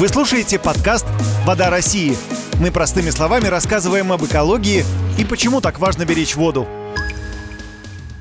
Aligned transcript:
Вы 0.00 0.08
слушаете 0.08 0.58
подкаст 0.58 1.04
«Вода 1.44 1.68
России». 1.68 2.16
Мы 2.58 2.70
простыми 2.70 3.10
словами 3.10 3.48
рассказываем 3.48 4.12
об 4.12 4.24
экологии 4.24 4.82
и 5.18 5.26
почему 5.26 5.60
так 5.60 5.78
важно 5.78 6.06
беречь 6.06 6.36
воду. 6.36 6.66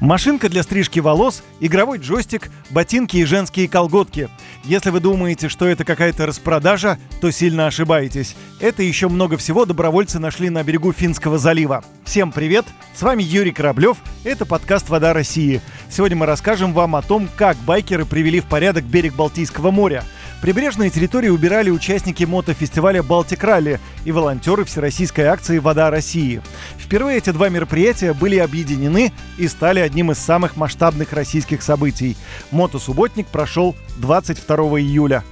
Машинка 0.02 0.50
для 0.50 0.64
стрижки 0.64 1.00
волос, 1.00 1.42
игровой 1.62 2.00
джойстик, 2.00 2.52
ботинки 2.70 3.16
и 3.16 3.24
женские 3.24 3.70
колготки. 3.70 4.28
Если 4.66 4.90
вы 4.90 5.00
думаете, 5.00 5.48
что 5.48 5.68
это 5.68 5.86
какая-то 5.86 6.26
распродажа, 6.26 7.00
то 7.22 7.32
сильно 7.32 7.68
ошибаетесь. 7.68 8.36
Это 8.60 8.84
еще 8.84 9.08
много 9.08 9.38
всего 9.38 9.64
добровольцы 9.64 10.20
нашли 10.20 10.50
на 10.50 10.62
берегу 10.64 10.92
Финского 10.92 11.38
залива. 11.38 11.86
Всем 12.04 12.34
привет! 12.34 12.66
С 12.94 13.02
вами 13.04 13.24
Юрий 13.24 13.54
Кораблев. 13.54 14.00
Это 14.26 14.46
подкаст 14.46 14.90
«Вода 14.90 15.14
России». 15.14 15.62
Сегодня 15.90 16.18
мы 16.18 16.26
расскажем 16.26 16.74
вам 16.74 16.98
о 16.98 17.02
том, 17.02 17.30
как 17.38 17.56
байкеры 17.60 18.04
привели 18.04 18.42
в 18.42 18.48
порядок 18.48 18.84
берег 18.84 19.14
Балтийского 19.16 19.72
моря– 19.72 20.04
Прибрежные 20.42 20.90
территории 20.90 21.28
убирали 21.28 21.70
участники 21.70 22.24
мотофестиваля 22.24 23.04
«Балтик 23.04 23.44
Ралли» 23.44 23.80
и 24.06 24.12
волонтеры 24.14 24.64
всероссийской 24.64 25.26
акции 25.26 25.58
«Вода 25.58 25.90
России». 25.90 26.42
Впервые 26.78 27.18
эти 27.18 27.32
два 27.32 27.50
мероприятия 27.50 28.14
были 28.14 28.38
объединены 28.38 29.12
и 29.38 29.50
стали 29.50 29.80
одним 29.82 30.12
из 30.12 30.18
самых 30.18 30.56
масштабных 30.56 31.12
российских 31.12 31.62
событий. 31.62 32.16
Мотосубботник 32.52 33.28
прошел 33.28 33.76
22 33.98 34.56
июля. 34.80 35.24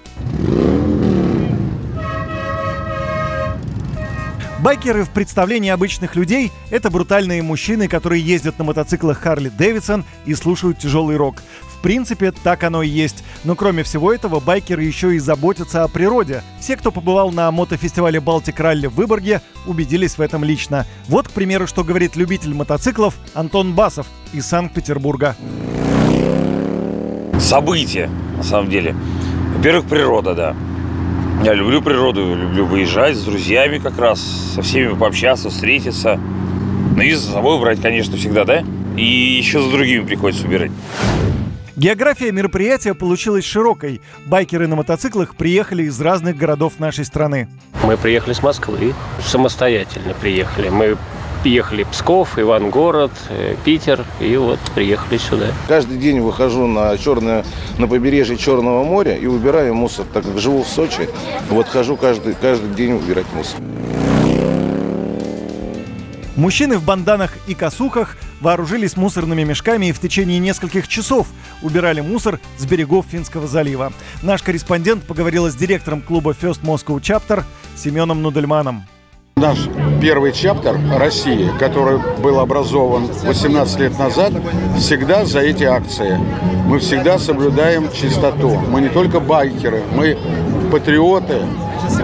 Байкеры 4.59 5.05
в 5.05 5.11
представлении 5.11 5.69
обычных 5.69 6.15
людей— 6.15 6.51
это 6.71 6.89
брутальные 6.89 7.41
мужчины, 7.43 7.87
которые 7.87 8.21
ездят 8.21 8.57
на 8.57 8.65
мотоциклах 8.65 9.19
Харли 9.19 9.47
Дэвидсон 9.47 10.03
и 10.25 10.33
слушают 10.33 10.79
тяжелый 10.79 11.15
рок. 11.15 11.41
В 11.77 11.81
принципе, 11.81 12.31
так 12.31 12.63
оно 12.63 12.81
и 12.81 12.89
есть. 12.89 13.23
Но 13.43 13.55
кроме 13.55 13.83
всего 13.83 14.11
этого, 14.11 14.39
байкеры 14.39 14.83
еще 14.83 15.15
и 15.15 15.19
заботятся 15.19 15.83
о 15.83 15.87
природе. 15.87 16.41
Все, 16.59 16.75
кто 16.75 16.91
побывал 16.91 17.31
на 17.31 17.51
мотофестивале 17.51 18.19
Балтик 18.19 18.59
Ралли 18.59 18.87
в 18.87 18.95
Выборге, 18.95 19.41
убедились 19.67 20.17
в 20.17 20.21
этом 20.21 20.43
лично. 20.43 20.85
Вот, 21.07 21.27
к 21.27 21.31
примеру, 21.31 21.67
что 21.67 21.83
говорит 21.83 22.15
любитель 22.15 22.53
мотоциклов 22.53 23.13
Антон 23.35 23.73
Басов 23.73 24.07
из 24.33 24.47
Санкт-Петербурга. 24.47 25.35
Событие, 27.39 28.09
на 28.35 28.43
самом 28.43 28.69
деле. 28.69 28.95
Во-первых, 29.55 29.85
природа, 29.87 30.33
да. 30.33 30.55
Я 31.43 31.53
люблю 31.53 31.83
природу, 31.83 32.35
люблю 32.35 32.65
выезжать 32.65 33.15
с 33.15 33.23
друзьями 33.23 33.77
как 33.77 33.99
раз, 33.99 34.19
со 34.55 34.63
всеми 34.63 34.95
пообщаться, 34.95 35.51
встретиться. 35.51 36.19
Ну 36.95 37.01
и 37.01 37.13
за 37.13 37.31
собой 37.31 37.59
брать, 37.59 37.79
конечно, 37.79 38.17
всегда, 38.17 38.43
да? 38.43 38.63
И 38.97 39.03
еще 39.03 39.61
за 39.61 39.69
другими 39.69 40.03
приходится 40.03 40.45
убирать. 40.45 40.71
География 41.77 42.31
мероприятия 42.31 42.95
получилась 42.95 43.45
широкой. 43.45 44.01
Байкеры 44.25 44.65
на 44.65 44.75
мотоциклах 44.75 45.35
приехали 45.35 45.83
из 45.83 46.01
разных 46.01 46.35
городов 46.35 46.79
нашей 46.79 47.05
страны. 47.05 47.47
Мы 47.83 47.97
приехали 47.97 48.33
с 48.33 48.41
Москвы, 48.41 48.95
самостоятельно 49.23 50.15
приехали. 50.15 50.69
Мы 50.69 50.97
Ехали 51.43 51.83
Псков, 51.83 52.37
Ивангород, 52.37 53.11
э, 53.29 53.55
Питер, 53.63 54.03
и 54.19 54.35
вот 54.35 54.59
приехали 54.75 55.17
сюда. 55.17 55.45
Каждый 55.67 55.97
день 55.97 56.19
выхожу 56.19 56.67
на 56.67 56.97
черное, 56.97 57.45
на 57.77 57.87
побережье 57.87 58.35
Черного 58.37 58.83
моря 58.83 59.15
и 59.15 59.27
убираю 59.27 59.73
мусор, 59.73 60.05
так 60.11 60.25
как 60.25 60.39
живу 60.39 60.63
в 60.63 60.67
Сочи. 60.67 61.07
Вот 61.49 61.67
хожу 61.67 61.95
каждый, 61.95 62.33
каждый 62.33 62.73
день 62.75 62.93
убирать 62.93 63.27
мусор. 63.33 63.61
Мужчины 66.35 66.77
в 66.77 66.83
банданах 66.83 67.37
и 67.47 67.53
косухах 67.53 68.17
вооружились 68.41 68.97
мусорными 68.97 69.43
мешками 69.43 69.87
и 69.87 69.91
в 69.91 69.99
течение 69.99 70.39
нескольких 70.39 70.87
часов 70.87 71.27
убирали 71.61 72.01
мусор 72.01 72.39
с 72.57 72.65
берегов 72.65 73.05
Финского 73.09 73.47
залива. 73.47 73.93
Наш 74.21 74.41
корреспондент 74.41 75.05
поговорил 75.05 75.49
с 75.49 75.55
директором 75.55 76.01
клуба 76.01 76.31
First 76.31 76.61
Moscow 76.61 76.99
Chapter 76.99 77.43
Семеном 77.75 78.21
Нудельманом. 78.21 78.85
Наш 79.37 79.59
первый 80.01 80.31
чаптер 80.31 80.79
России, 80.97 81.51
который 81.59 81.99
был 82.23 82.39
образован 82.39 83.05
18 83.05 83.79
лет 83.79 83.99
назад, 83.99 84.33
всегда 84.79 85.25
за 85.25 85.41
эти 85.41 85.63
акции. 85.63 86.19
Мы 86.65 86.79
всегда 86.79 87.19
соблюдаем 87.19 87.91
чистоту. 87.91 88.49
Мы 88.49 88.81
не 88.81 88.89
только 88.89 89.19
байкеры, 89.19 89.83
мы 89.93 90.17
патриоты, 90.71 91.43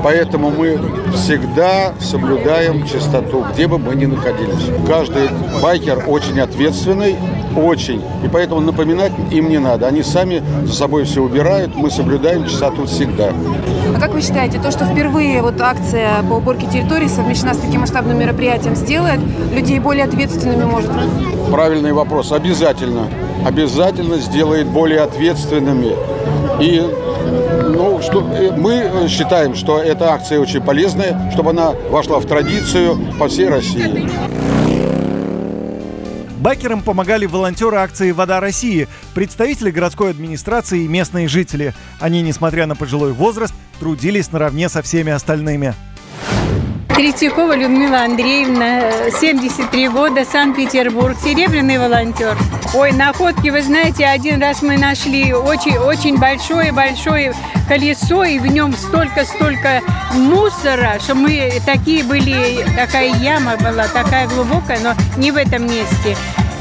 Поэтому 0.04 0.50
мы 0.50 0.80
всегда 1.14 1.94
соблюдаем 2.00 2.86
чистоту, 2.86 3.46
где 3.54 3.68
бы 3.68 3.78
мы 3.78 3.96
ни 3.96 4.06
находились. 4.06 4.70
Каждый 4.88 5.30
байкер 5.62 6.04
очень 6.08 6.40
ответственный, 6.40 7.16
очень. 7.56 8.02
И 8.24 8.28
поэтому 8.28 8.62
напоминать 8.62 9.12
им 9.32 9.50
не 9.50 9.60
надо. 9.60 9.88
Они 9.88 10.04
сами 10.04 10.44
за 10.64 10.74
собой 10.74 11.06
все 11.06 11.22
убирают, 11.22 11.76
мы 11.76 11.90
соблюдаем 11.90 12.46
чистоту 12.46 12.86
всегда. 12.86 13.32
А 13.96 14.00
как 14.00 14.14
вы 14.14 14.22
считаете, 14.22 14.60
то, 14.60 14.72
что 14.72 14.86
впервые 14.86 15.42
вот 15.42 15.62
акция 15.62 16.24
по 16.30 16.34
уборке 16.34 16.68
территории 16.68 17.08
совмещена 17.08 17.54
с 17.54 17.58
таким 17.58 17.82
масштабным 17.82 18.18
мероприятием, 18.18 18.76
сделает 18.76 19.20
людей 19.54 19.80
более 19.80 20.06
ответственными, 20.06 20.64
может? 20.64 20.92
Правильный 21.52 21.94
вопрос. 21.94 22.32
Обязательно. 22.32 23.08
Обязательно 23.46 24.18
сделает 24.18 24.68
более 24.68 25.02
ответственными. 25.02 25.94
И 26.60 26.82
ну, 27.74 28.02
что, 28.02 28.22
э, 28.34 28.52
мы 28.56 29.08
считаем, 29.10 29.56
что 29.56 29.80
эта 29.80 30.14
акция 30.14 30.40
очень 30.40 30.62
полезная, 30.62 31.32
чтобы 31.32 31.50
она 31.50 31.72
вошла 31.72 32.20
в 32.20 32.26
традицию 32.26 32.98
по 33.20 33.28
всей 33.28 33.50
России. 33.50 34.10
Байкерам 36.38 36.82
помогали 36.82 37.26
волонтеры 37.26 37.78
акции 37.78 38.12
«Вода 38.12 38.40
России», 38.42 38.88
представители 39.16 39.72
городской 39.72 40.10
администрации 40.10 40.84
и 40.84 40.88
местные 40.88 41.28
жители. 41.28 41.74
Они, 42.00 42.22
несмотря 42.22 42.66
на 42.66 42.76
пожилой 42.76 43.14
возраст, 43.14 43.54
трудились 43.80 44.32
наравне 44.32 44.68
со 44.68 44.82
всеми 44.82 45.12
остальными. 45.12 45.74
Третьякова 46.96 47.56
Людмила 47.56 48.04
Андреевна, 48.04 48.82
73 49.20 49.90
года, 49.90 50.24
Санкт-Петербург, 50.26 51.18
серебряный 51.24 51.80
волонтер. 51.80 52.38
Ой, 52.76 52.92
находки, 52.92 53.50
вы 53.50 53.64
знаете, 53.64 54.06
один 54.06 54.40
раз 54.40 54.62
мы 54.62 54.78
нашли 54.78 55.34
очень-очень 55.34 56.18
большое-большое 56.18 57.34
колесо, 57.68 58.24
и 58.24 58.38
в 58.38 58.46
нем 58.46 58.74
столько-столько 58.74 59.82
мусора, 60.14 61.00
что 61.00 61.16
мы 61.16 61.54
такие 61.66 62.04
были, 62.04 62.64
такая 62.76 63.12
яма 63.16 63.58
была, 63.58 63.88
такая 63.88 64.28
глубокая, 64.28 64.80
но 64.80 64.94
не 65.18 65.32
в 65.32 65.38
этом 65.38 65.66
месте. 65.66 66.16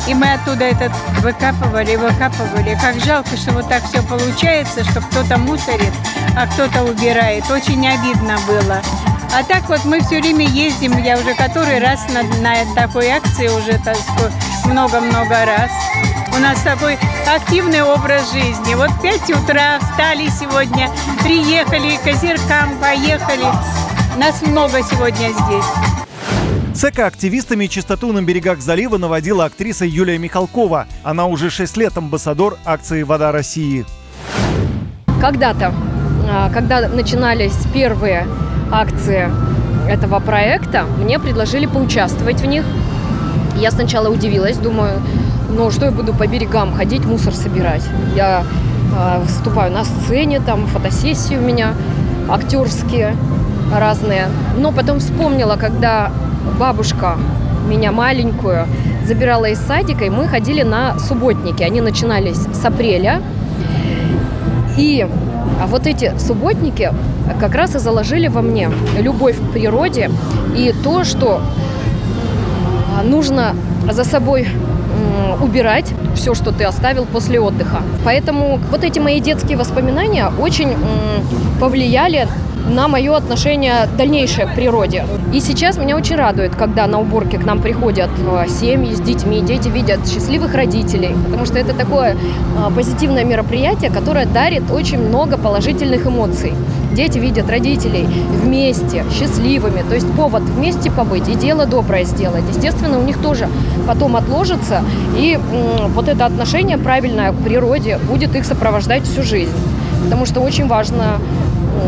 И 0.08 0.14
мы 0.14 0.32
оттуда 0.32 0.64
этот 0.64 0.92
выкапывали, 1.20 1.96
выкапывали. 1.96 2.76
Как 2.80 2.98
жалко, 3.04 3.36
что 3.36 3.52
вот 3.52 3.68
так 3.68 3.84
все 3.84 4.02
получается, 4.02 4.82
что 4.82 5.00
кто-то 5.00 5.38
мусорит, 5.38 5.92
а 6.36 6.46
кто-то 6.46 6.84
убирает. 6.84 7.44
Очень 7.50 7.86
обидно 7.86 8.36
было. 8.46 8.80
А 9.34 9.42
так 9.42 9.66
вот 9.70 9.86
мы 9.86 10.00
все 10.00 10.20
время 10.20 10.46
ездим, 10.46 11.02
я 11.02 11.18
уже 11.18 11.34
который 11.34 11.78
раз 11.78 12.00
на, 12.12 12.22
на 12.42 12.74
такой 12.74 13.08
акции 13.08 13.48
уже 13.48 13.80
много-много 14.66 15.46
раз. 15.46 15.70
У 16.36 16.38
нас 16.38 16.60
такой 16.60 16.98
активный 17.26 17.82
образ 17.82 18.30
жизни. 18.30 18.74
Вот 18.74 18.90
5 19.00 19.30
утра 19.30 19.78
встали 19.80 20.28
сегодня, 20.28 20.90
приехали 21.22 21.96
к 21.96 22.06
озеркам, 22.06 22.78
поехали. 22.78 23.46
Нас 24.18 24.42
много 24.42 24.82
сегодня 24.82 25.30
здесь. 25.30 25.64
С 26.74 26.84
экоактивистами 26.84 27.68
чистоту 27.68 28.12
на 28.12 28.20
берегах 28.20 28.60
залива 28.60 28.98
наводила 28.98 29.46
актриса 29.46 29.86
Юлия 29.86 30.18
Михалкова. 30.18 30.86
Она 31.04 31.24
уже 31.24 31.48
6 31.48 31.74
лет 31.78 31.96
амбассадор 31.96 32.58
акции 32.66 33.02
«Вода 33.02 33.32
России». 33.32 33.86
Когда-то, 35.22 35.72
а, 36.28 36.50
когда 36.50 36.86
начинались 36.86 37.56
первые 37.72 38.26
акции 38.72 39.30
этого 39.88 40.20
проекта, 40.20 40.84
мне 40.98 41.18
предложили 41.18 41.66
поучаствовать 41.66 42.40
в 42.40 42.46
них. 42.46 42.64
Я 43.56 43.70
сначала 43.70 44.08
удивилась, 44.08 44.56
думаю, 44.56 45.00
ну 45.50 45.70
что 45.70 45.86
я 45.86 45.92
буду 45.92 46.14
по 46.14 46.26
берегам 46.26 46.72
ходить, 46.72 47.04
мусор 47.04 47.34
собирать. 47.34 47.82
Я 48.16 48.44
э, 48.96 49.20
выступаю 49.20 49.70
на 49.72 49.84
сцене, 49.84 50.40
там 50.40 50.66
фотосессии 50.66 51.36
у 51.36 51.42
меня 51.42 51.74
актерские 52.28 53.14
разные. 53.72 54.28
Но 54.56 54.72
потом 54.72 55.00
вспомнила, 55.00 55.56
когда 55.56 56.10
бабушка 56.58 57.18
меня 57.68 57.92
маленькую 57.92 58.66
забирала 59.06 59.46
из 59.46 59.58
садика, 59.58 60.04
и 60.04 60.10
мы 60.10 60.26
ходили 60.26 60.62
на 60.62 60.98
субботники. 60.98 61.62
Они 61.62 61.80
начинались 61.80 62.38
с 62.38 62.64
апреля. 62.64 63.20
И 64.78 65.06
а 65.60 65.66
вот 65.66 65.86
эти 65.86 66.12
субботники 66.18 66.92
как 67.38 67.54
раз 67.54 67.74
и 67.74 67.78
заложили 67.78 68.28
во 68.28 68.42
мне 68.42 68.70
любовь 68.98 69.36
к 69.36 69.52
природе 69.52 70.10
и 70.56 70.74
то, 70.84 71.04
что 71.04 71.40
а, 72.98 73.02
нужно 73.02 73.54
за 73.90 74.04
собой 74.04 74.46
убирать 75.40 75.92
все, 76.14 76.34
что 76.34 76.52
ты 76.52 76.64
оставил 76.64 77.04
после 77.04 77.40
отдыха. 77.40 77.82
Поэтому 78.04 78.60
вот 78.70 78.84
эти 78.84 78.98
мои 78.98 79.20
детские 79.20 79.56
воспоминания 79.56 80.30
очень 80.38 80.74
повлияли 81.60 82.28
на 82.68 82.88
мое 82.88 83.16
отношение 83.16 83.88
дальнейшее 83.98 84.46
к 84.46 84.54
природе. 84.54 85.04
И 85.32 85.40
сейчас 85.40 85.78
меня 85.78 85.96
очень 85.96 86.16
радует, 86.16 86.54
когда 86.54 86.86
на 86.86 87.00
уборке 87.00 87.38
к 87.38 87.44
нам 87.44 87.60
приходят 87.60 88.10
э, 88.18 88.48
семьи 88.48 88.94
с 88.94 89.00
детьми, 89.00 89.40
дети 89.40 89.68
видят 89.68 90.06
счастливых 90.08 90.54
родителей, 90.54 91.14
потому 91.24 91.44
что 91.44 91.58
это 91.58 91.74
такое 91.74 92.14
э, 92.14 92.16
позитивное 92.74 93.24
мероприятие, 93.24 93.90
которое 93.90 94.26
дарит 94.26 94.70
очень 94.70 95.00
много 95.00 95.38
положительных 95.38 96.06
эмоций. 96.06 96.52
Дети 96.92 97.18
видят 97.18 97.48
родителей 97.50 98.06
вместе, 98.42 99.04
счастливыми, 99.12 99.82
то 99.88 99.94
есть 99.94 100.10
повод 100.12 100.42
вместе 100.42 100.90
побыть 100.90 101.28
и 101.28 101.34
дело 101.34 101.66
доброе 101.66 102.04
сделать. 102.04 102.44
Естественно, 102.54 102.98
у 102.98 103.02
них 103.02 103.18
тоже 103.18 103.48
потом 103.86 104.16
отложится, 104.16 104.82
и 105.16 105.38
вот 105.94 106.08
это 106.08 106.26
отношение 106.26 106.78
правильное 106.78 107.32
к 107.32 107.36
природе 107.36 107.98
будет 108.08 108.34
их 108.36 108.44
сопровождать 108.44 109.04
всю 109.04 109.22
жизнь. 109.22 109.52
Потому 110.04 110.26
что 110.26 110.40
очень 110.40 110.66
важно 110.66 111.18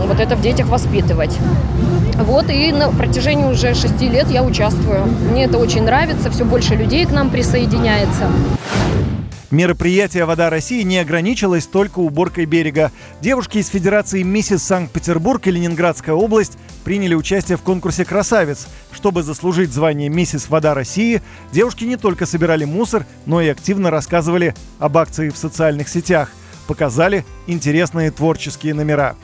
вот 0.06 0.20
это 0.20 0.36
в 0.36 0.40
детях 0.40 0.68
воспитывать. 0.68 1.36
Вот, 2.16 2.48
и 2.48 2.72
на 2.72 2.90
протяжении 2.90 3.44
уже 3.44 3.74
шести 3.74 4.08
лет 4.08 4.30
я 4.30 4.44
участвую. 4.44 5.00
Мне 5.30 5.44
это 5.44 5.58
очень 5.58 5.82
нравится, 5.82 6.30
все 6.30 6.44
больше 6.44 6.74
людей 6.74 7.04
к 7.06 7.10
нам 7.10 7.28
присоединяется. 7.28 8.28
Мероприятие 9.54 10.24
«Вода 10.24 10.50
России» 10.50 10.82
не 10.82 10.98
ограничилось 10.98 11.68
только 11.68 12.00
уборкой 12.00 12.44
берега. 12.44 12.90
Девушки 13.20 13.58
из 13.58 13.68
Федерации 13.68 14.22
«Миссис 14.22 14.64
Санкт-Петербург» 14.64 15.46
и 15.46 15.52
Ленинградская 15.52 16.12
область 16.12 16.58
приняли 16.82 17.14
участие 17.14 17.56
в 17.56 17.62
конкурсе 17.62 18.04
«Красавец». 18.04 18.66
Чтобы 18.90 19.22
заслужить 19.22 19.72
звание 19.72 20.08
«Миссис 20.08 20.48
Вода 20.48 20.74
России», 20.74 21.22
девушки 21.52 21.84
не 21.84 21.96
только 21.96 22.26
собирали 22.26 22.64
мусор, 22.64 23.06
но 23.26 23.40
и 23.40 23.46
активно 23.46 23.92
рассказывали 23.92 24.56
об 24.80 24.98
акции 24.98 25.28
в 25.28 25.36
социальных 25.36 25.88
сетях. 25.88 26.32
Показали 26.66 27.24
интересные 27.46 28.10
творческие 28.10 28.74
номера. 28.74 29.14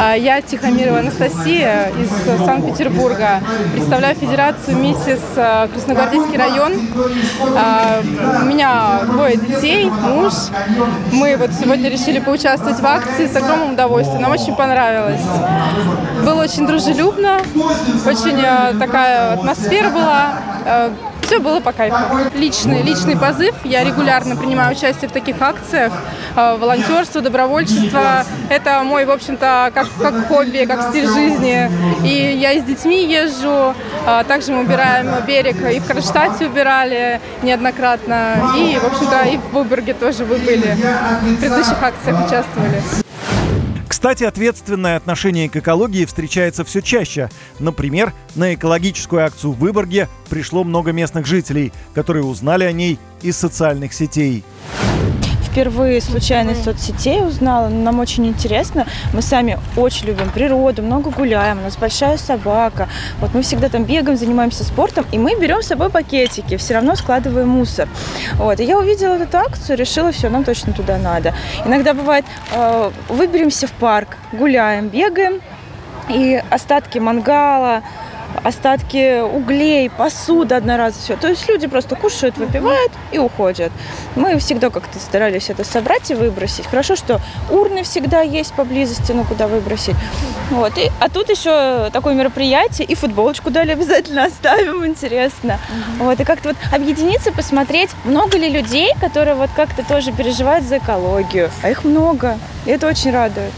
А, 0.00 0.14
я 0.14 0.40
Тихомирова 0.40 1.00
Анастасия 1.00 1.90
из 1.98 2.08
Санкт-Петербурга. 2.44 3.40
Представляю 3.72 4.14
Федерацию 4.14 4.76
миссис 4.76 5.20
а, 5.36 5.66
Красногвардейский 5.68 6.38
район. 6.38 6.72
А, 7.56 8.00
у 8.42 8.44
меня 8.44 9.00
двое 9.04 9.36
детей, 9.36 9.90
муж. 9.90 10.32
Мы 11.12 11.36
вот 11.36 11.50
сегодня 11.52 11.90
решили 11.90 12.20
поучаствовать 12.20 12.78
в 12.78 12.86
акции 12.86 13.26
с 13.26 13.34
огромным 13.34 13.72
удовольствием. 13.72 14.22
Нам 14.22 14.30
очень 14.30 14.54
понравилось. 14.54 15.20
Было 16.24 16.42
очень 16.42 16.66
дружелюбно, 16.66 17.40
очень 18.06 18.78
такая 18.78 19.34
атмосфера 19.34 19.90
была 19.90 20.90
все 21.28 21.40
было 21.40 21.60
по 21.60 21.72
кайфу. 21.72 21.96
Личный, 22.34 22.82
личный 22.82 23.14
позыв. 23.14 23.54
Я 23.62 23.84
регулярно 23.84 24.34
принимаю 24.34 24.74
участие 24.74 25.10
в 25.10 25.12
таких 25.12 25.36
акциях. 25.40 25.92
Э, 26.34 26.56
волонтерство, 26.56 27.20
добровольчество. 27.20 28.24
Это 28.48 28.82
мой, 28.82 29.04
в 29.04 29.10
общем-то, 29.10 29.70
как, 29.74 29.86
как 30.00 30.26
хобби, 30.28 30.64
как 30.64 30.88
стиль 30.88 31.06
жизни. 31.06 31.70
И 32.02 32.38
я 32.38 32.58
с 32.58 32.64
детьми 32.64 33.04
езжу. 33.04 33.74
А 34.06 34.24
также 34.24 34.52
мы 34.52 34.62
убираем 34.62 35.06
берег. 35.26 35.56
И 35.70 35.80
в 35.80 35.86
Кронштадте 35.86 36.46
убирали 36.46 37.20
неоднократно. 37.42 38.54
И, 38.56 38.78
в 38.78 38.86
общем-то, 38.86 39.24
и 39.24 39.36
в 39.36 39.52
Выборге 39.52 39.92
тоже 39.92 40.24
вы 40.24 40.38
были. 40.38 40.76
В 41.20 41.40
предыдущих 41.40 41.82
акциях 41.82 42.26
участвовали. 42.26 43.07
Кстати, 43.98 44.22
ответственное 44.22 44.96
отношение 44.96 45.48
к 45.48 45.56
экологии 45.56 46.04
встречается 46.04 46.64
все 46.64 46.80
чаще. 46.80 47.30
Например, 47.58 48.12
на 48.36 48.54
экологическую 48.54 49.24
акцию 49.24 49.54
в 49.54 49.58
Выборге 49.58 50.08
пришло 50.28 50.62
много 50.62 50.92
местных 50.92 51.26
жителей, 51.26 51.72
которые 51.94 52.22
узнали 52.22 52.62
о 52.62 52.70
ней 52.70 52.96
из 53.22 53.36
социальных 53.36 53.92
сетей 53.92 54.44
впервые 55.58 56.00
случайно 56.00 56.52
из 56.52 56.62
соцсетей 56.62 57.20
узнала. 57.26 57.68
Нам 57.68 57.98
очень 57.98 58.28
интересно. 58.28 58.86
Мы 59.12 59.22
сами 59.22 59.58
очень 59.76 60.06
любим 60.06 60.30
природу, 60.30 60.82
много 60.82 61.10
гуляем. 61.10 61.58
У 61.58 61.62
нас 61.62 61.76
большая 61.76 62.16
собака. 62.16 62.88
Вот 63.20 63.34
мы 63.34 63.42
всегда 63.42 63.68
там 63.68 63.82
бегаем, 63.82 64.16
занимаемся 64.16 64.62
спортом. 64.62 65.04
И 65.10 65.18
мы 65.18 65.34
берем 65.34 65.60
с 65.60 65.66
собой 65.66 65.90
пакетики. 65.90 66.56
Все 66.58 66.74
равно 66.74 66.94
складываем 66.94 67.48
мусор. 67.48 67.88
Вот. 68.34 68.60
И 68.60 68.64
я 68.64 68.78
увидела 68.78 69.14
эту 69.14 69.36
акцию, 69.36 69.76
решила, 69.76 70.12
все, 70.12 70.28
нам 70.28 70.44
точно 70.44 70.72
туда 70.72 70.96
надо. 70.96 71.34
Иногда 71.64 71.92
бывает, 71.92 72.24
э, 72.52 72.90
выберемся 73.08 73.66
в 73.66 73.72
парк, 73.72 74.16
гуляем, 74.30 74.86
бегаем. 74.86 75.40
И 76.08 76.40
остатки 76.50 76.98
мангала, 76.98 77.82
остатки 78.38 79.20
углей, 79.20 79.90
посуда 79.90 80.56
одноразовая, 80.56 81.02
все. 81.02 81.16
То 81.16 81.28
есть 81.28 81.48
люди 81.48 81.66
просто 81.66 81.96
кушают, 81.96 82.36
выпивают 82.38 82.92
и 83.12 83.18
уходят. 83.18 83.72
Мы 84.14 84.38
всегда 84.38 84.70
как-то 84.70 84.98
старались 84.98 85.50
это 85.50 85.64
собрать 85.64 86.10
и 86.10 86.14
выбросить. 86.14 86.66
Хорошо, 86.66 86.96
что 86.96 87.20
урны 87.50 87.82
всегда 87.82 88.20
есть 88.22 88.52
поблизости, 88.54 89.12
ну 89.12 89.24
куда 89.24 89.46
выбросить. 89.46 89.94
Вот. 90.50 90.76
И, 90.78 90.90
а 91.00 91.08
тут 91.08 91.28
еще 91.28 91.90
такое 91.92 92.14
мероприятие, 92.14 92.86
и 92.86 92.94
футболочку 92.94 93.50
дали 93.50 93.72
обязательно 93.72 94.24
оставим, 94.24 94.86
интересно. 94.86 95.58
Угу. 95.98 96.04
Вот. 96.04 96.20
И 96.20 96.24
как-то 96.24 96.50
вот 96.50 96.56
объединиться, 96.72 97.32
посмотреть, 97.32 97.90
много 98.04 98.38
ли 98.38 98.48
людей, 98.48 98.92
которые 99.00 99.34
вот 99.34 99.50
как-то 99.54 99.84
тоже 99.84 100.12
переживают 100.12 100.64
за 100.64 100.78
экологию. 100.78 101.50
А 101.62 101.70
их 101.70 101.84
много. 101.84 102.38
И 102.66 102.70
это 102.70 102.86
очень 102.86 103.10
радует. 103.10 103.52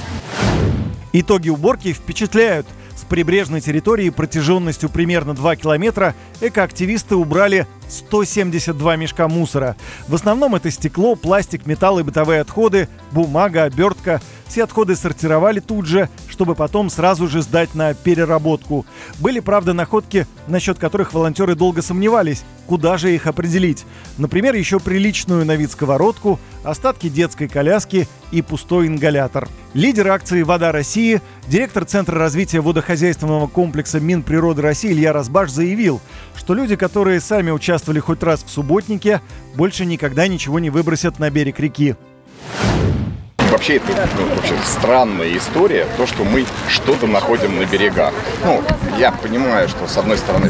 Итоги 1.13 1.49
уборки 1.49 1.93
впечатляют– 1.93 2.67
прибрежной 3.11 3.61
территории 3.61 4.09
протяженностью 4.09 4.89
примерно 4.89 5.35
2 5.35 5.57
километра 5.57 6.15
экоактивисты 6.41 7.17
убрали 7.17 7.67
172 7.91 8.97
мешка 8.97 9.29
мусора. 9.29 9.77
В 10.09 10.15
основном 10.15 10.55
это 10.55 10.71
стекло, 10.71 11.15
пластик, 11.17 11.67
металл 11.67 11.99
и 11.99 12.03
бытовые 12.03 12.41
отходы, 12.41 12.89
бумага, 13.13 13.65
обертка. 13.65 14.21
Все 14.47 14.65
отходы 14.65 14.97
сортировали 14.97 15.61
тут 15.61 15.87
же, 15.87 16.09
чтобы 16.29 16.57
потом 16.57 16.91
сразу 16.91 17.29
же 17.29 17.41
сдать 17.43 17.75
на 17.75 17.95
переработку. 17.95 18.85
Были, 19.21 19.39
правда, 19.39 19.75
находки, 19.75 20.27
насчет 20.49 20.79
которых 20.79 21.13
волонтеры 21.13 21.55
долго 21.55 21.83
сомневались, 21.83 22.43
куда 22.67 22.99
же 22.99 23.15
их 23.15 23.27
определить. 23.27 23.85
Например, 24.19 24.55
еще 24.55 24.81
приличную 24.81 25.45
на 25.45 25.55
вид 25.55 25.71
сковородку, 25.71 26.41
остатки 26.65 27.09
детской 27.09 27.47
коляски 27.47 28.09
и 28.33 28.43
пустой 28.43 28.89
ингалятор. 28.89 29.49
Лидер 29.73 30.09
акции 30.09 30.43
«Вода 30.43 30.73
России», 30.73 31.21
директор 31.47 31.85
Центра 31.85 32.19
развития 32.19 32.61
водохозяйственного 32.61 33.47
комплекса 33.47 34.01
Минприроды 34.01 34.63
России 34.63 34.91
Илья 34.91 35.13
Разбаш 35.13 35.51
заявил, 35.51 36.01
что 36.37 36.55
люди, 36.55 36.77
которые 36.77 37.21
сами 37.21 37.51
участвовали 37.51 38.01
хоть 38.01 38.23
раз 38.23 38.43
в 38.43 38.51
субботнике, 38.51 39.21
больше 39.55 39.85
никогда 39.85 40.27
ничего 40.27 40.59
не 40.59 40.71
выбросят 40.71 41.19
на 41.19 41.31
берег 41.31 41.61
реки. 41.61 41.97
Вообще 43.51 43.77
это 43.77 44.09
ну, 44.17 44.35
вообще 44.37 44.55
странная 44.65 45.37
история, 45.37 45.87
то, 45.97 46.07
что 46.07 46.25
мы 46.25 46.47
что-то 46.69 47.09
находим 47.09 47.59
на 47.59 47.65
берегах. 47.65 48.15
Ну, 48.45 48.63
я 48.97 49.11
понимаю, 49.11 49.69
что 49.69 49.89
с 49.89 49.99
одной 49.99 50.19
стороны, 50.19 50.49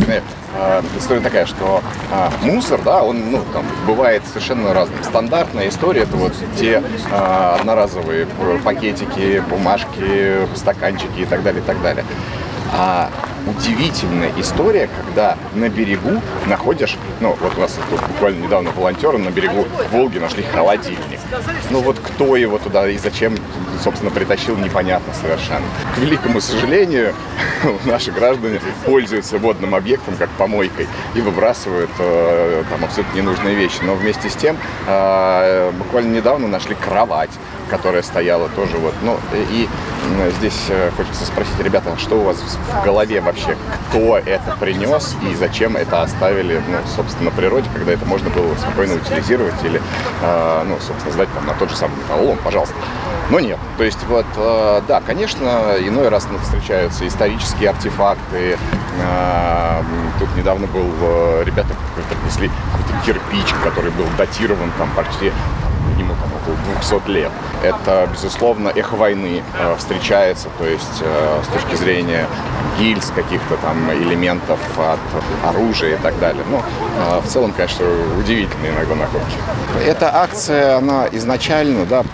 э, 0.54 0.82
история 0.98 1.20
такая, 1.20 1.46
что 1.46 1.82
э, 2.12 2.28
мусор, 2.42 2.82
да, 2.82 3.02
он, 3.02 3.30
ну, 3.30 3.42
там, 3.54 3.64
бывает 3.86 4.22
совершенно 4.28 4.74
разный. 4.74 5.02
Стандартная 5.02 5.70
история 5.70 6.02
это 6.02 6.16
вот 6.16 6.34
те 6.58 6.82
э, 7.10 7.56
одноразовые 7.58 8.26
пакетики, 8.62 9.42
бумажки, 9.48 10.46
стаканчики 10.54 11.20
и 11.20 11.24
так 11.24 11.42
далее, 11.42 11.62
и 11.62 11.66
так 11.66 11.80
далее. 11.80 12.04
А 12.72 13.10
удивительная 13.46 14.32
история, 14.38 14.88
когда 15.04 15.36
на 15.54 15.68
берегу 15.68 16.20
находишь, 16.46 16.96
ну 17.20 17.36
вот 17.40 17.56
у 17.56 17.60
нас 17.60 17.78
тут 17.90 18.00
буквально 18.08 18.44
недавно 18.44 18.70
волонтеры 18.70 19.18
на 19.18 19.30
берегу 19.30 19.66
Волги 19.90 20.18
нашли 20.18 20.42
холодильник. 20.42 21.20
Ну 21.70 21.80
вот 21.80 21.98
кто 21.98 22.36
его 22.36 22.58
туда 22.58 22.88
и 22.88 22.98
зачем, 22.98 23.36
собственно, 23.82 24.10
притащил, 24.10 24.56
непонятно 24.56 25.12
совершенно. 25.14 25.64
К 25.94 25.98
великому 25.98 26.40
сожалению, 26.40 27.14
наши 27.84 28.10
граждане 28.10 28.60
пользуются 28.84 29.38
водным 29.38 29.74
объектом 29.74 30.14
как 30.16 30.30
помойкой 30.30 30.88
и 31.14 31.20
выбрасывают 31.20 31.90
э, 31.98 32.64
там 32.70 32.84
абсолютно 32.84 33.16
ненужные 33.16 33.54
вещи. 33.54 33.78
Но 33.82 33.94
вместе 33.94 34.28
с 34.28 34.34
тем 34.34 34.56
э, 34.86 35.72
буквально 35.78 36.14
недавно 36.14 36.48
нашли 36.48 36.74
кровать 36.74 37.30
которая 37.70 38.02
стояла 38.02 38.48
тоже 38.50 38.76
вот. 38.78 38.94
Ну, 39.02 39.18
и 39.50 39.68
здесь 40.38 40.66
э, 40.68 40.90
хочется 40.96 41.24
спросить, 41.24 41.58
ребята, 41.60 41.96
что 41.98 42.16
у 42.16 42.24
вас 42.24 42.36
в 42.38 42.84
голове 42.84 43.20
вообще? 43.20 43.56
Кто 43.88 44.18
это 44.18 44.56
принес 44.58 45.16
и 45.30 45.34
зачем 45.34 45.76
это 45.76 46.02
оставили, 46.02 46.60
ну, 46.68 46.78
собственно, 46.96 47.30
природе, 47.30 47.68
когда 47.72 47.92
это 47.92 48.04
можно 48.06 48.30
было 48.30 48.54
спокойно 48.56 48.94
утилизировать 48.94 49.62
или, 49.64 49.80
э, 50.22 50.62
ну, 50.66 50.78
собственно, 50.80 51.12
сдать 51.12 51.28
там 51.34 51.46
на 51.46 51.54
тот 51.54 51.70
же 51.70 51.76
самый 51.76 51.96
металлолом, 51.96 52.38
пожалуйста. 52.44 52.74
Но 53.30 53.38
нет. 53.38 53.58
То 53.78 53.84
есть 53.84 54.02
вот, 54.08 54.26
э, 54.36 54.82
да, 54.88 55.00
конечно, 55.00 55.76
иной 55.78 56.08
раз 56.08 56.26
встречаются 56.42 57.06
исторические 57.06 57.70
артефакты. 57.70 58.58
Э, 59.00 59.82
тут 60.18 60.28
недавно 60.36 60.66
был, 60.66 60.86
э, 61.00 61.44
ребята 61.44 61.68
принесли 62.20 62.50
какой-то 62.72 63.06
кирпич, 63.06 63.54
который 63.62 63.90
был 63.92 64.06
датирован 64.18 64.70
там 64.78 64.90
почти 64.96 65.32
около 66.42 66.56
200 66.80 67.10
лет. 67.10 67.32
Это, 67.62 68.08
безусловно, 68.12 68.68
эхо 68.68 68.94
войны 68.94 69.42
э, 69.58 69.76
встречается, 69.76 70.48
то 70.58 70.66
есть 70.66 71.02
э, 71.02 71.42
с 71.44 71.52
точки 71.52 71.74
зрения 71.76 72.26
гильз, 72.78 73.12
каких-то 73.14 73.56
там 73.56 73.92
элементов 73.92 74.58
от 74.78 74.98
оружия 75.44 75.96
и 75.96 75.98
так 75.98 76.18
далее. 76.18 76.42
Но 76.50 76.58
э, 76.58 77.20
в 77.20 77.28
целом, 77.28 77.52
конечно, 77.52 77.84
удивительные 78.18 78.72
иногда 78.72 78.94
находки. 78.94 79.36
Эта 79.86 80.14
акция, 80.14 80.78
она 80.78 81.06
изначально 81.12 81.84
да, 81.84 82.04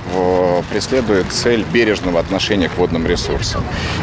преследует 0.70 1.30
цель 1.32 1.64
бережного 1.72 2.20
отношения 2.20 2.68
к 2.68 2.76
водным 2.76 3.06
ресурсам. 3.06 3.62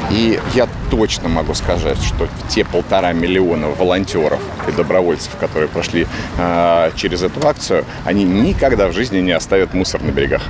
И 0.10 0.39
я 0.53 0.68
точно 0.95 1.27
могу 1.27 1.55
сказать, 1.55 1.97
что 2.03 2.27
те 2.50 2.63
полтора 2.63 3.13
миллиона 3.13 3.67
волонтеров 3.67 4.39
и 4.67 4.71
добровольцев, 4.71 5.35
которые 5.39 5.67
прошли 5.67 6.05
э, 6.38 6.91
через 6.95 7.23
эту 7.23 7.47
акцию, 7.47 7.83
они 8.05 8.23
никогда 8.23 8.88
в 8.88 8.93
жизни 8.93 9.17
не 9.17 9.31
оставят 9.31 9.73
мусор 9.73 10.03
на 10.03 10.12
берегах. 10.12 10.43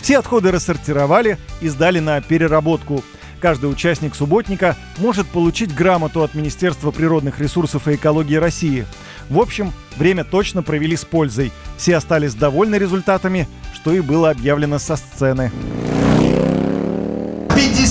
Все 0.00 0.18
отходы 0.18 0.52
рассортировали 0.52 1.36
и 1.60 1.68
сдали 1.68 1.98
на 1.98 2.20
переработку. 2.20 3.02
Каждый 3.40 3.68
участник 3.68 4.14
субботника 4.14 4.76
может 4.98 5.26
получить 5.26 5.74
грамоту 5.74 6.22
от 6.22 6.34
Министерства 6.34 6.92
природных 6.92 7.40
ресурсов 7.40 7.88
и 7.88 7.96
экологии 7.96 8.36
России. 8.36 8.86
В 9.28 9.40
общем, 9.40 9.72
время 9.96 10.22
точно 10.22 10.62
провели 10.62 10.96
с 10.96 11.04
пользой. 11.04 11.50
Все 11.76 11.96
остались 11.96 12.34
довольны 12.34 12.76
результатами, 12.76 13.48
что 13.74 13.92
и 13.92 14.00
было 14.00 14.30
объявлено 14.30 14.78
со 14.78 14.94
сцены. 14.94 15.50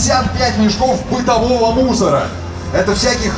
55 0.07 0.57
мешков 0.59 1.05
бытового 1.09 1.73
мусора. 1.73 2.27
Это 2.73 2.95
всяких 2.95 3.33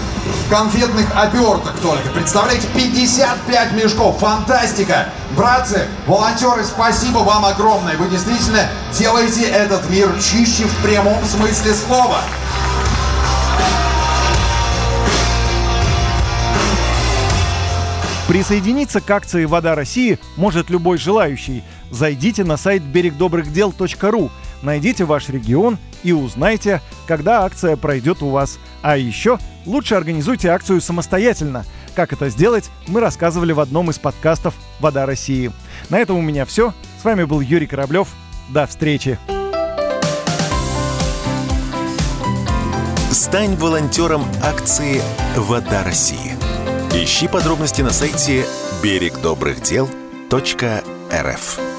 конфетных 0.52 1.08
оберток 1.16 1.74
только. 1.82 2.08
Представляете, 2.10 2.68
55 2.76 3.72
мешков. 3.74 4.20
Фантастика! 4.20 5.10
Братцы, 5.36 5.88
волонтеры, 6.06 6.64
спасибо 6.64 7.20
вам 7.20 7.46
огромное. 7.46 7.98
Вы 7.98 8.08
действительно 8.10 8.68
делаете 8.94 9.46
этот 9.46 9.90
мир 9.90 10.12
чище 10.22 10.66
в 10.66 10.84
прямом 10.84 11.24
смысле 11.26 11.74
слова. 11.74 12.20
Присоединиться 18.28 19.02
к 19.02 19.10
акции 19.10 19.46
«Вода 19.46 19.74
России» 19.74 20.20
может 20.38 20.70
любой 20.70 21.00
желающий. 21.00 21.64
Зайдите 21.90 22.44
на 22.44 22.58
сайт 22.58 22.84
берегдобрыхдел.ру, 22.84 24.30
найдите 24.62 25.06
ваш 25.06 25.30
регион 25.30 25.80
и 26.03 26.12
узнайте, 26.12 26.82
когда 27.08 27.44
акция 27.44 27.77
пройдет 27.77 28.22
у 28.22 28.29
вас. 28.29 28.60
А 28.82 28.98
еще 28.98 29.39
лучше 29.65 29.96
организуйте 29.96 30.50
акцию 30.50 30.82
самостоятельно. 30.82 31.65
Как 31.96 32.13
это 32.13 32.29
сделать, 32.29 32.70
мы 32.88 33.01
рассказывали 33.01 33.51
в 33.51 33.60
одном 33.60 33.89
из 33.89 33.98
подкастов 33.98 34.53
«Вода 34.79 35.06
России». 35.06 35.51
На 35.89 36.00
этом 36.00 36.18
у 36.18 36.22
меня 36.22 36.46
все. 36.46 36.74
С 37.01 37.03
вами 37.03 37.24
был 37.24 37.41
Юрий 37.41 37.68
Кораблев. 37.68 38.10
До 38.50 38.68
встречи. 38.68 39.18
Стань 43.12 43.56
волонтером 43.56 44.24
акции 44.44 45.01
«Вода 45.36 45.84
России». 45.84 46.38
Ищи 46.94 47.27
подробности 47.27 47.82
на 47.82 47.91
сайте 47.91 48.46
берегдобрыхдел.рф. 48.82 51.79